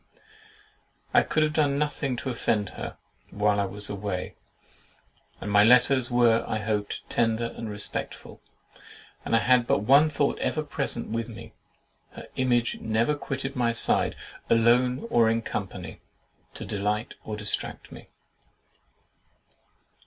[1.13, 2.97] I could have done nothing to offend her
[3.29, 4.33] while I was away;
[5.39, 8.41] and my letters were, I hoped, tender and respectful.
[9.23, 11.53] I had had but one thought ever present with me;
[12.13, 14.15] her image never quitted my side,
[14.49, 16.01] alone or in company,
[16.55, 18.07] to delight or distract me.